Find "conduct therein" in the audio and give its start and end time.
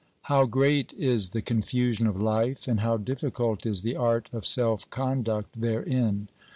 4.89-6.27